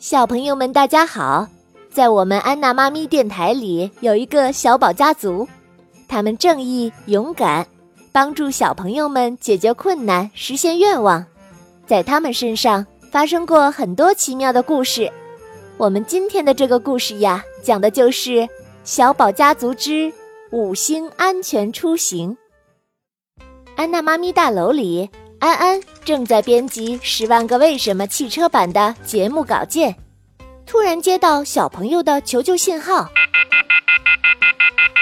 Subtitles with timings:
[0.00, 1.48] 小朋友们，大家好！
[1.90, 5.48] 在我们安娜妈咪电台里，有一个小宝家族，
[6.06, 7.66] 他们正义勇敢，
[8.12, 11.26] 帮助小朋友们解决困难，实现愿望。
[11.84, 15.10] 在他们身上发生过很多奇妙的故事。
[15.76, 18.48] 我们今天的这个故事呀，讲的就是
[18.84, 20.12] 小宝家族之
[20.52, 22.36] 五星安全出行。
[23.74, 25.10] 安娜妈咪大楼里。
[25.40, 29.94] 安安正在编辑《十万个为什么》汽车版的节目稿件，
[30.66, 33.08] 突然接到小朋友的求救信号。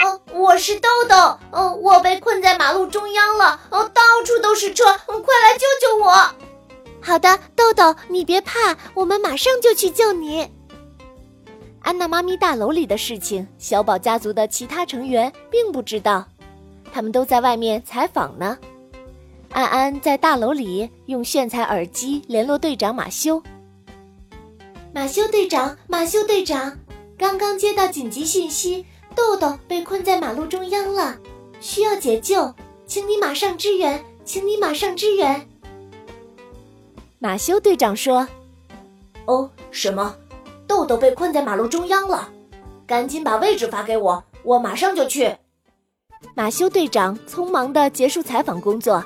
[0.05, 1.17] 哦，我是豆豆，
[1.53, 6.31] 哦，我被困在马路中央了，哦，到处都是车，快来救救我！
[7.01, 10.51] 好的，豆豆，你别怕，我们马上就去救你。
[11.81, 16.27] 安娜妈咪大楼里的事情，小宝家族的其他成员并不知道，
[16.93, 18.59] 他们都在外面采访呢。
[19.57, 23.43] 安安在大楼里用炫彩耳机联络队长马修。
[24.93, 26.77] 马修队长，马修队长，
[27.17, 31.17] 刚刚接到紧急信息，豆豆被困在马路中央了，
[31.59, 32.55] 需要解救，
[32.87, 35.49] 请你马上支援，请你马上支援。
[37.19, 38.29] 马修队长说
[39.25, 40.15] ：“哦，什么？
[40.67, 42.29] 豆豆被困在马路中央了，
[42.87, 45.35] 赶紧把位置发给我，我马上就去。”
[46.37, 49.03] 马修队长匆忙的结束采访工作。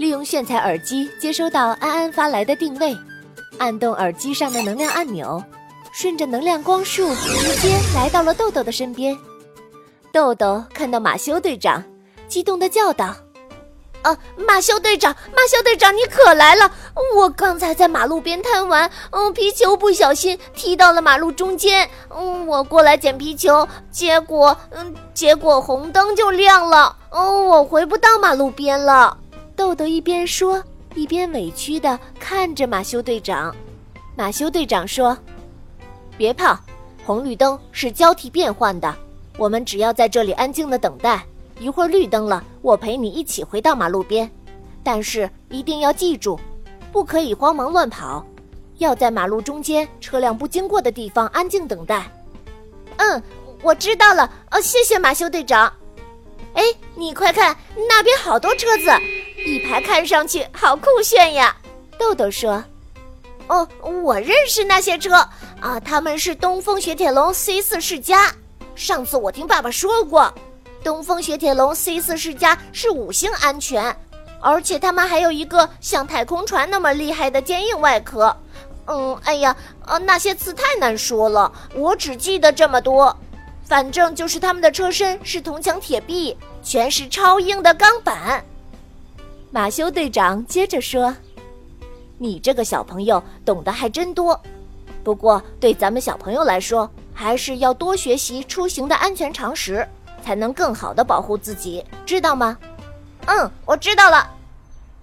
[0.00, 2.96] 利用炫彩耳机接收到安安发来的定位，
[3.58, 5.44] 按动耳机上的能量按钮，
[5.92, 9.14] 顺着能量光束直接来到了豆豆的身边。
[10.10, 11.84] 豆豆看到马修队长，
[12.28, 13.14] 激动的叫道
[14.00, 16.72] ：“啊，马修队长，马修队长，你可来了！
[17.14, 29.18] 我刚才在马路边贪玩，嗯，皮球不小心踢到了马路中间，嗯，我过来捡皮球，结果，嗯，结果红灯就亮了，嗯，我回不到马路边了。”
[29.60, 33.54] 豆豆一边说，一边委屈地看着马修队长。
[34.16, 35.14] 马修队长说
[36.16, 36.58] ：“别怕，
[37.04, 38.96] 红绿灯是交替变换的，
[39.36, 41.22] 我们只要在这里安静地等待，
[41.58, 44.30] 一会儿绿灯了，我陪你一起回到马路边。
[44.82, 46.40] 但是一定要记住，
[46.90, 48.24] 不可以慌忙乱跑，
[48.78, 52.10] 要在马路中间车辆不经过的地方安静等待。”
[52.96, 53.22] 嗯，
[53.60, 54.24] 我知道了。
[54.52, 55.70] 哦，谢谢马修队长。
[56.54, 57.54] 哎，你快看，
[57.86, 58.90] 那边好多车子。
[59.44, 61.56] 一排看上去好酷炫呀！
[61.98, 62.62] 豆豆说
[63.48, 63.66] ：“哦，
[64.02, 65.14] 我认识那些车
[65.60, 68.32] 啊，他们是东风雪铁龙 C 四世家。
[68.74, 70.32] 上次我听爸爸说过，
[70.84, 73.94] 东风雪铁龙 C 四世家是五星安全，
[74.40, 78.34] 而且他们还有一个像太空船那么厉害的坚硬外壳。
[78.86, 79.56] 嗯，哎呀，
[79.86, 83.16] 呃，那些词太难说了，我只记得这么多。
[83.64, 88.44] 反正就是他们的车身是铜墙铁壁，全是超硬的钢板。”
[89.52, 91.12] 马修队长接着说
[92.18, 94.40] ：“你这个小朋友懂得还真多，
[95.02, 99.84] 不过对咱们小朋友来说，还是要多学习出行的安全常识，
[100.22, 102.56] 才能更好的保护自己，知道吗
[103.26, 104.30] ？”“嗯，我知道了。”“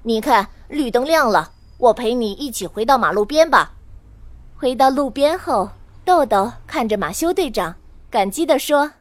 [0.02, 3.74] 你看，绿灯亮了，我陪你一起回到马路边吧。”
[4.56, 5.69] 回到路边后，
[6.06, 7.75] 豆豆看着马修队长，
[8.09, 8.94] 感激地说：“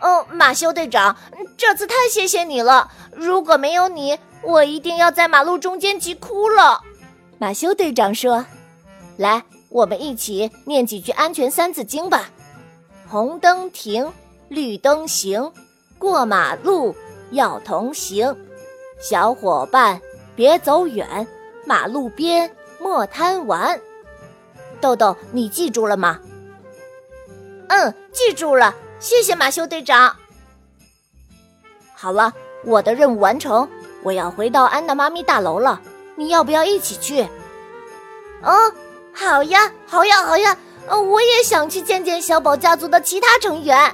[0.00, 1.16] 哦，马修队长，
[1.56, 6.80] 这次太谢谢你了，如果没有你……”我一定要在马路中间急哭了，
[7.36, 8.46] 马修队长说
[9.18, 12.30] ：“来，我们一起念几句安全三字经吧。
[13.08, 14.12] 红灯停，
[14.48, 15.52] 绿灯行，
[15.98, 16.94] 过马路
[17.32, 18.36] 要同行。
[19.00, 20.00] 小伙伴
[20.36, 21.26] 别走远，
[21.66, 22.48] 马路边
[22.78, 23.80] 莫贪玩。”
[24.80, 26.20] 豆豆，你记住了吗？
[27.66, 30.14] 嗯，记住了，谢谢马修队长。
[31.94, 32.32] 好了，
[32.64, 33.68] 我的任务完成。
[34.02, 35.80] 我要回到安娜妈咪大楼了，
[36.14, 37.22] 你要不要一起去？
[38.42, 38.72] 哦，
[39.12, 40.56] 好呀，好呀，好呀！
[40.88, 43.92] 哦，我也想去见见小宝家族的其他成员。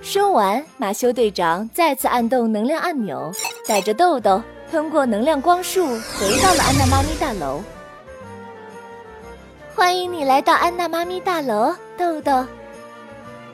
[0.00, 3.32] 说完，马修队长再次按动能量按钮，
[3.66, 4.40] 带着豆豆
[4.70, 7.60] 通过能量光束回到了安娜妈咪大楼。
[9.74, 12.46] 欢迎你来到安娜妈咪大楼，豆豆。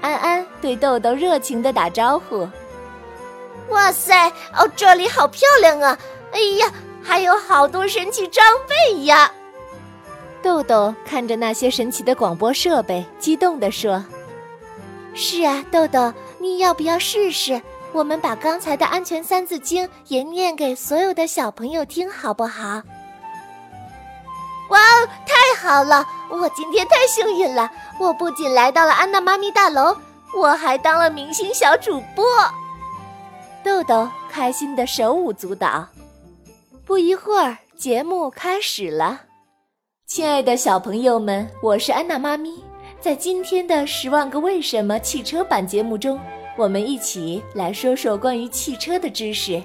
[0.07, 2.49] 安安对豆豆热情的打招呼。
[3.71, 4.29] 哇塞！
[4.57, 5.99] 哦，这里好漂亮啊！
[6.31, 6.73] 哎呀，
[7.03, 9.33] 还有好多神奇装备呀！
[10.41, 14.05] 豆豆看着那些神奇的广播设备，激动地说
[15.13, 17.61] ：“是啊，豆豆，你要不要试试？
[17.93, 22.81] 我们把刚才的安全三字经也念给所有的小朋友听，好不好？”
[24.71, 24.79] 哇，
[25.27, 26.07] 太好了！
[26.29, 29.97] 我今天太幸运了，我不仅来到了安娜妈咪大楼，
[30.37, 32.25] 我还当了明星小主播。
[33.65, 35.87] 豆豆开心的手舞足蹈。
[36.85, 39.23] 不一会儿，节目开始了。
[40.07, 42.63] 亲爱的小朋友们，我是安娜妈咪。
[43.01, 46.21] 在今天的《十万个为什么》汽车版节目中，
[46.57, 49.63] 我们一起来说说关于汽车的知识。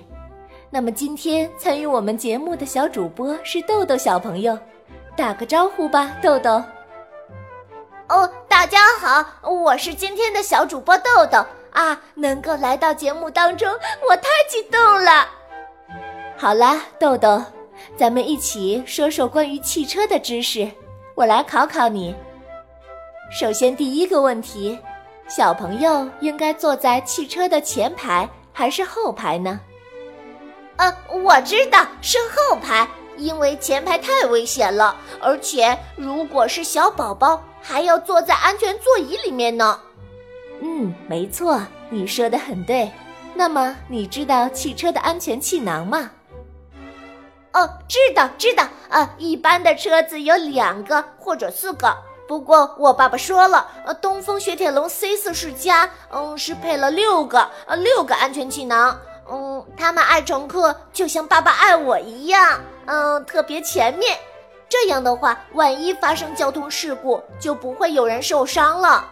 [0.70, 4.58] 那么，今天参与我们节目的小主播是豆豆小朋友，
[5.16, 6.64] 打个招呼吧，豆豆。
[8.08, 12.00] 哦，大家好，我是今天的小主播豆豆啊！
[12.16, 13.70] 能够来到节目当中，
[14.10, 15.28] 我太激动了。
[16.38, 17.42] 好啦，豆豆。
[17.98, 20.70] 咱们一起说说关于汽车的知识。
[21.16, 22.16] 我来考考你。
[23.32, 24.80] 首先，第一个问题：
[25.28, 29.60] 小朋友应该坐在汽车的前排还是后排呢？
[30.78, 32.88] 呃，我知道是后排，
[33.18, 39.80] 因为前排太危险了，而且如果是小宝宝，还要坐在安全座椅里面呢。
[40.62, 42.92] 嗯，没错，你说的很对。
[43.34, 46.12] 那么，你知道汽车的安全气囊吗？
[47.54, 51.96] 哦，知道知道呃，一般的车子有两个或者四个。
[52.28, 58.98] 不过我爸爸说了，呃，东风雪铁龙 C 四世家，嗯，是配了六个，呃，六个安全气囊。
[59.30, 64.18] 嗯，他们爱乘客就像爸爸爱我一样，嗯，特别前面。
[64.70, 69.06] 这样的话，万一发生交通事故，就不会有人受伤了。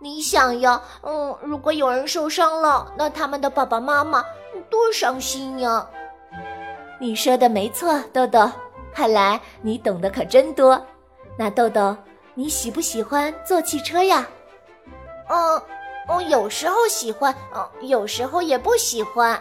[0.00, 4.24] 你想呀，嗯，如果有人受伤了，那他们的爸爸妈妈
[4.68, 5.86] 多伤心呀。
[6.98, 8.50] 你说的没错，豆豆，
[8.92, 10.84] 看来你懂得可真多。
[11.38, 11.96] 那豆豆，
[12.34, 14.26] 你喜不喜欢坐汽车呀？
[15.28, 15.62] 嗯，
[16.08, 19.40] 我有时候喜欢，嗯，有时候也不喜欢。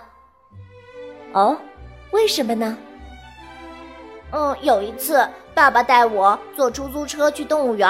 [1.33, 1.57] 哦，
[2.11, 2.77] 为什么呢？
[4.33, 7.87] 嗯，有一次，爸爸带我坐出租车去动物园，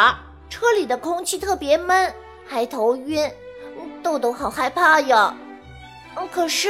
[0.49, 2.13] 车里的空气特别闷，
[2.45, 3.31] 还头晕，
[4.03, 5.33] 豆豆好害怕呀。
[6.15, 6.69] 嗯，可是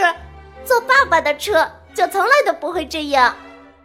[0.63, 1.67] 坐爸爸的车。
[1.95, 3.35] 就从来都不会这样，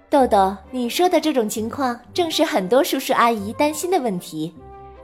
[0.09, 4.55] 豆豆，你说的这种情况正是很多叔叔阿姨担心的问题。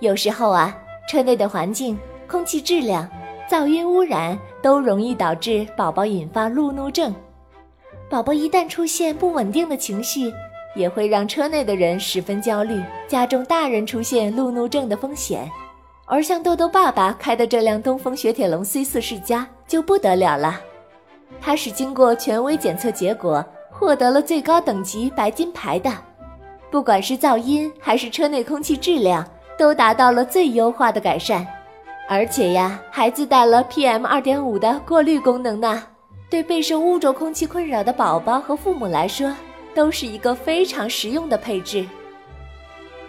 [0.00, 0.74] 有时候啊，
[1.06, 3.06] 车内的环境、空气质量、
[3.46, 7.14] 噪音污染都容易导致宝宝引发路怒症。
[8.08, 10.32] 宝宝一旦出现不稳定的情绪，
[10.74, 15.50] 也会让车内的人十分焦虑，加重大人出现路怒症的风险。
[16.06, 20.60] 而像豆豆爸爸开的这辆东风雪铁龙 C 四世家就不得了了。
[21.40, 25.90] 它是经过权威检测结果获得了最高等级白金牌的，
[26.70, 29.26] 不管是噪音还是车内空气质量，
[29.58, 31.46] 都达到了最优化的改善，
[32.08, 35.82] 而且呀，还自带了 PM 二点五的过滤功能呢。
[36.30, 39.32] 对备受污浊空气困扰的宝宝和父母来说，
[39.74, 41.86] 都是一个非常实用的配置。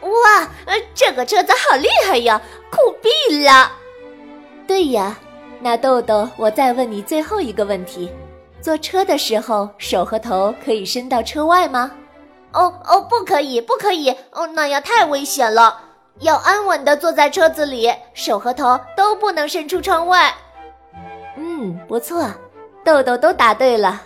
[0.01, 0.49] 哇，
[0.93, 3.71] 这个车子好厉害呀，酷毙了！
[4.67, 5.17] 对呀。
[5.61, 8.11] 那豆豆，我再问你最后一个问题：
[8.61, 11.91] 坐车的时候，手和头可以伸到车外吗？
[12.51, 15.81] 哦哦，不可以，不可以，哦，那样太危险了。
[16.19, 20.33] 要安稳的坐在车子里，手和头都不能伸出窗外。
[21.35, 22.29] 嗯，不错，
[22.83, 24.01] 豆豆都答对了。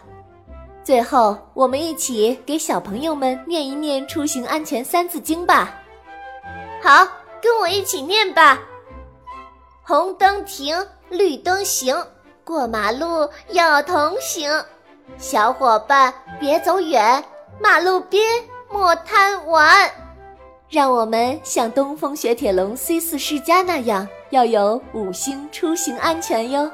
[0.83, 5.75] 最后，我们一起给小朋友们念一念出行安全三字经吧。
[6.81, 7.07] 好，
[7.41, 8.59] 跟我一起念吧。
[9.83, 10.75] 红灯停。
[11.09, 12.05] 绿灯行，
[12.43, 14.47] 过马路要同行。
[15.17, 17.23] 小伙伴别走远，
[17.59, 18.23] 马路边
[18.69, 19.89] 莫贪玩。
[20.69, 26.69] 让我们像东风雪铁龙 C 四世家那样，要有五星出行安全哟。